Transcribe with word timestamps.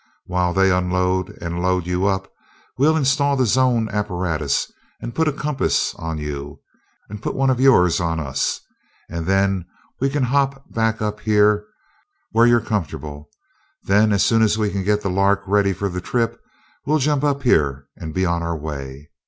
While 0.25 0.55
they 0.55 0.71
unload 0.71 1.29
and 1.43 1.61
load 1.61 1.85
you 1.85 2.07
up, 2.07 2.27
we'll 2.75 2.97
install 2.97 3.35
the 3.37 3.45
zone 3.45 3.87
apparatus, 3.89 4.71
put 5.13 5.27
a 5.27 5.31
compass 5.31 5.93
on 5.93 6.17
you, 6.17 6.59
put 7.21 7.35
one 7.35 7.51
of 7.51 7.59
yours 7.59 7.99
on 7.99 8.19
us, 8.19 8.61
and 9.11 9.27
then 9.27 9.63
you 10.01 10.09
can 10.09 10.23
hop 10.23 10.67
back 10.73 11.03
up 11.03 11.19
here 11.19 11.67
where 12.31 12.47
you're 12.47 12.59
comfortable. 12.61 13.29
Then 13.83 14.11
as 14.11 14.23
soon 14.25 14.41
as 14.41 14.57
we 14.57 14.71
can 14.71 14.83
get 14.83 15.01
the 15.01 15.09
'Lark' 15.11 15.43
ready 15.45 15.71
for 15.71 15.87
the 15.87 16.01
trip, 16.01 16.41
we'll 16.83 16.97
jump 16.97 17.23
up 17.23 17.43
here 17.43 17.85
and 17.95 18.11
be 18.11 18.25
on 18.25 18.41
our 18.41 18.57
way. 18.57 19.11